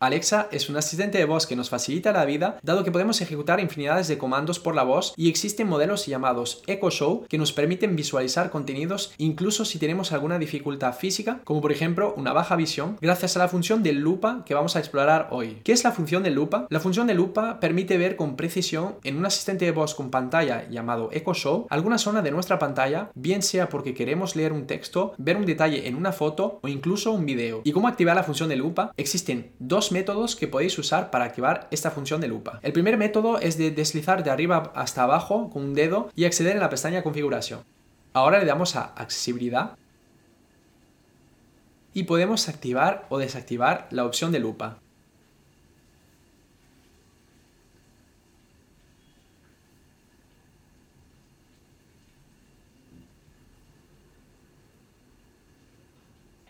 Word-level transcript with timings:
Alexa 0.00 0.48
es 0.52 0.68
un 0.70 0.76
asistente 0.76 1.18
de 1.18 1.24
voz 1.24 1.48
que 1.48 1.56
nos 1.56 1.70
facilita 1.70 2.12
la 2.12 2.24
vida 2.24 2.60
dado 2.62 2.84
que 2.84 2.92
podemos 2.92 3.20
ejecutar 3.20 3.58
infinidades 3.58 4.06
de 4.06 4.16
comandos 4.16 4.60
por 4.60 4.76
la 4.76 4.84
voz 4.84 5.12
y 5.16 5.28
existen 5.28 5.66
modelos 5.66 6.06
llamados 6.06 6.62
Echo 6.68 6.88
Show 6.88 7.26
que 7.28 7.36
nos 7.36 7.52
permiten 7.52 7.96
visualizar 7.96 8.50
contenidos 8.50 9.12
incluso 9.18 9.64
si 9.64 9.80
tenemos 9.80 10.12
alguna 10.12 10.38
dificultad 10.38 10.94
física 10.94 11.40
como 11.42 11.60
por 11.60 11.72
ejemplo 11.72 12.14
una 12.16 12.32
baja 12.32 12.54
visión 12.54 12.96
gracias 13.00 13.34
a 13.34 13.40
la 13.40 13.48
función 13.48 13.82
de 13.82 13.92
lupa 13.92 14.44
que 14.46 14.54
vamos 14.54 14.76
a 14.76 14.78
explorar 14.78 15.30
hoy. 15.32 15.58
¿Qué 15.64 15.72
es 15.72 15.82
la 15.82 15.90
función 15.90 16.22
de 16.22 16.30
lupa? 16.30 16.68
La 16.70 16.78
función 16.78 17.08
de 17.08 17.14
lupa 17.14 17.58
permite 17.58 17.98
ver 17.98 18.14
con 18.14 18.36
precisión 18.36 18.98
en 19.02 19.16
un 19.16 19.26
asistente 19.26 19.64
de 19.64 19.72
voz 19.72 19.96
con 19.96 20.12
pantalla 20.12 20.68
llamado 20.70 21.08
Echo 21.10 21.34
Show 21.34 21.66
alguna 21.70 21.98
zona 21.98 22.22
de 22.22 22.30
nuestra 22.30 22.60
pantalla 22.60 23.10
bien 23.16 23.42
sea 23.42 23.68
porque 23.68 23.94
queremos 23.94 24.36
leer 24.36 24.52
un 24.52 24.68
texto, 24.68 25.14
ver 25.18 25.36
un 25.36 25.44
detalle 25.44 25.88
en 25.88 25.96
una 25.96 26.12
foto 26.12 26.60
o 26.62 26.68
incluso 26.68 27.10
un 27.10 27.26
video. 27.26 27.62
¿Y 27.64 27.72
cómo 27.72 27.88
activar 27.88 28.14
la 28.14 28.22
función 28.22 28.48
de 28.48 28.54
lupa? 28.54 28.92
Existen 28.96 29.50
dos 29.58 29.87
métodos 29.92 30.36
que 30.36 30.48
podéis 30.48 30.78
usar 30.78 31.10
para 31.10 31.24
activar 31.24 31.68
esta 31.70 31.90
función 31.90 32.20
de 32.20 32.28
lupa. 32.28 32.60
El 32.62 32.72
primer 32.72 32.96
método 32.96 33.38
es 33.38 33.58
de 33.58 33.70
deslizar 33.70 34.22
de 34.22 34.30
arriba 34.30 34.72
hasta 34.74 35.02
abajo 35.02 35.50
con 35.50 35.62
un 35.62 35.74
dedo 35.74 36.10
y 36.14 36.24
acceder 36.24 36.54
en 36.54 36.60
la 36.60 36.70
pestaña 36.70 37.02
configuración. 37.02 37.60
Ahora 38.12 38.38
le 38.38 38.46
damos 38.46 38.76
a 38.76 38.92
accesibilidad 38.96 39.76
y 41.94 42.04
podemos 42.04 42.48
activar 42.48 43.06
o 43.08 43.18
desactivar 43.18 43.88
la 43.90 44.04
opción 44.04 44.32
de 44.32 44.38
lupa. 44.38 44.78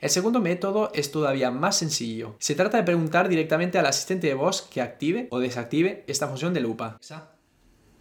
El 0.00 0.10
segundo 0.10 0.40
método 0.40 0.90
es 0.94 1.10
todavía 1.10 1.50
más 1.50 1.76
sencillo. 1.76 2.36
Se 2.38 2.54
trata 2.54 2.76
de 2.76 2.84
preguntar 2.84 3.28
directamente 3.28 3.78
al 3.78 3.86
asistente 3.86 4.28
de 4.28 4.34
voz 4.34 4.62
que 4.62 4.80
active 4.80 5.28
o 5.30 5.40
desactive 5.40 6.04
esta 6.06 6.28
función 6.28 6.54
de 6.54 6.60
lupa. 6.60 6.98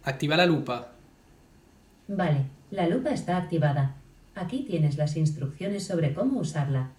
Activa 0.04 0.36
la 0.36 0.46
lupa. 0.46 0.92
Vale, 2.06 2.44
la 2.70 2.88
lupa 2.88 3.10
está 3.10 3.36
activada. 3.36 3.96
Aquí 4.34 4.64
tienes 4.68 4.96
las 4.96 5.16
instrucciones 5.16 5.84
sobre 5.84 6.14
cómo 6.14 6.40
usarla. 6.40 6.92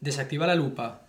Desactiva 0.00 0.46
la 0.46 0.54
lupa. 0.54 1.02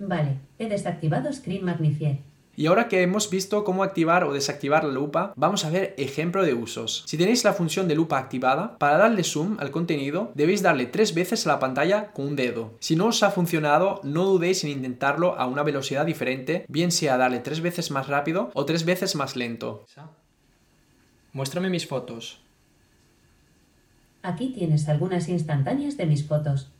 Vale, 0.00 0.38
he 0.58 0.68
desactivado 0.68 1.32
Screen 1.32 1.64
Magnifier. 1.64 2.18
Y 2.58 2.66
ahora 2.66 2.88
que 2.88 3.02
hemos 3.02 3.30
visto 3.30 3.62
cómo 3.62 3.84
activar 3.84 4.24
o 4.24 4.32
desactivar 4.32 4.82
la 4.82 4.90
lupa, 4.90 5.32
vamos 5.36 5.64
a 5.64 5.70
ver 5.70 5.94
ejemplo 5.96 6.42
de 6.42 6.54
usos. 6.54 7.04
Si 7.06 7.16
tenéis 7.16 7.44
la 7.44 7.52
función 7.52 7.86
de 7.86 7.94
lupa 7.94 8.18
activada, 8.18 8.78
para 8.78 8.98
darle 8.98 9.22
zoom 9.22 9.58
al 9.60 9.70
contenido 9.70 10.32
debéis 10.34 10.60
darle 10.60 10.86
tres 10.86 11.14
veces 11.14 11.46
a 11.46 11.50
la 11.50 11.60
pantalla 11.60 12.10
con 12.10 12.26
un 12.26 12.34
dedo. 12.34 12.74
Si 12.80 12.96
no 12.96 13.06
os 13.06 13.22
ha 13.22 13.30
funcionado, 13.30 14.00
no 14.02 14.24
dudéis 14.24 14.64
en 14.64 14.70
intentarlo 14.70 15.38
a 15.38 15.46
una 15.46 15.62
velocidad 15.62 16.04
diferente, 16.04 16.66
bien 16.68 16.90
sea 16.90 17.16
darle 17.16 17.38
tres 17.38 17.60
veces 17.60 17.92
más 17.92 18.08
rápido 18.08 18.50
o 18.54 18.64
tres 18.64 18.84
veces 18.84 19.14
más 19.14 19.36
lento. 19.36 19.84
Muéstrame 21.32 21.70
mis 21.70 21.86
fotos. 21.86 22.40
Aquí 24.22 24.48
tienes 24.48 24.88
algunas 24.88 25.28
instantáneas 25.28 25.96
de 25.96 26.06
mis 26.06 26.26
fotos. 26.26 26.72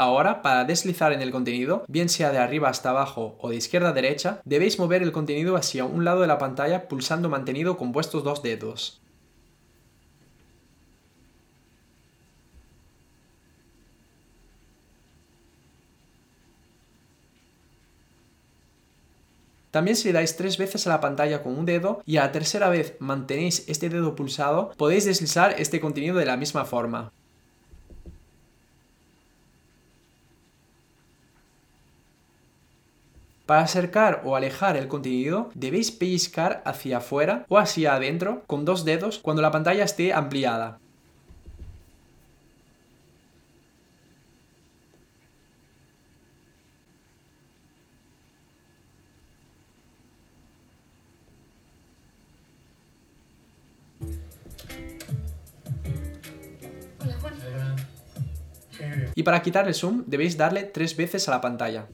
Ahora, 0.00 0.42
para 0.42 0.64
deslizar 0.64 1.12
en 1.12 1.22
el 1.22 1.32
contenido, 1.32 1.84
bien 1.88 2.08
sea 2.08 2.30
de 2.30 2.38
arriba 2.38 2.68
hasta 2.68 2.90
abajo 2.90 3.36
o 3.40 3.48
de 3.48 3.56
izquierda 3.56 3.88
a 3.88 3.92
derecha, 3.92 4.40
debéis 4.44 4.78
mover 4.78 5.02
el 5.02 5.10
contenido 5.10 5.56
hacia 5.56 5.84
un 5.86 6.04
lado 6.04 6.20
de 6.20 6.28
la 6.28 6.38
pantalla 6.38 6.86
pulsando 6.86 7.28
mantenido 7.28 7.76
con 7.76 7.90
vuestros 7.90 8.22
dos 8.22 8.40
dedos. 8.40 9.00
También 19.72 19.96
si 19.96 20.12
dais 20.12 20.36
tres 20.36 20.58
veces 20.58 20.86
a 20.86 20.90
la 20.90 21.00
pantalla 21.00 21.42
con 21.42 21.58
un 21.58 21.66
dedo 21.66 22.02
y 22.06 22.18
a 22.18 22.22
la 22.22 22.30
tercera 22.30 22.68
vez 22.68 22.94
mantenéis 23.00 23.64
este 23.68 23.88
dedo 23.88 24.14
pulsado, 24.14 24.70
podéis 24.76 25.06
deslizar 25.06 25.56
este 25.58 25.80
contenido 25.80 26.16
de 26.18 26.26
la 26.26 26.36
misma 26.36 26.64
forma. 26.64 27.10
Para 33.48 33.62
acercar 33.62 34.20
o 34.26 34.36
alejar 34.36 34.76
el 34.76 34.88
contenido, 34.88 35.48
debéis 35.54 35.90
pellizcar 35.90 36.60
hacia 36.66 36.98
afuera 36.98 37.46
o 37.48 37.56
hacia 37.56 37.94
adentro 37.94 38.42
con 38.46 38.66
dos 38.66 38.84
dedos 38.84 39.18
cuando 39.20 39.40
la 39.40 39.50
pantalla 39.50 39.84
esté 39.84 40.12
ampliada. 40.12 40.78
Y 59.14 59.22
para 59.22 59.40
quitar 59.40 59.66
el 59.66 59.74
zoom 59.74 60.04
debéis 60.06 60.36
darle 60.36 60.64
tres 60.64 60.94
veces 60.94 61.26
a 61.28 61.30
la 61.30 61.40
pantalla. 61.40 61.86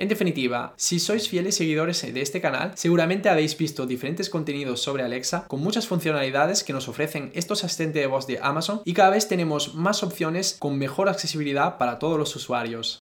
En 0.00 0.08
definitiva, 0.08 0.72
si 0.78 0.98
sois 0.98 1.28
fieles 1.28 1.56
seguidores 1.56 2.00
de 2.00 2.22
este 2.22 2.40
canal, 2.40 2.72
seguramente 2.74 3.28
habéis 3.28 3.54
visto 3.58 3.86
diferentes 3.86 4.30
contenidos 4.30 4.80
sobre 4.80 5.02
Alexa 5.02 5.44
con 5.46 5.60
muchas 5.60 5.86
funcionalidades 5.86 6.64
que 6.64 6.72
nos 6.72 6.88
ofrecen 6.88 7.30
estos 7.34 7.64
asistentes 7.64 8.00
de 8.00 8.06
voz 8.06 8.26
de 8.26 8.38
Amazon 8.40 8.80
y 8.86 8.94
cada 8.94 9.10
vez 9.10 9.28
tenemos 9.28 9.74
más 9.74 10.02
opciones 10.02 10.56
con 10.58 10.78
mejor 10.78 11.10
accesibilidad 11.10 11.76
para 11.76 11.98
todos 11.98 12.18
los 12.18 12.34
usuarios. 12.34 12.98